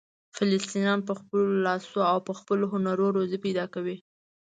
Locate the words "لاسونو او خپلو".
1.65-2.65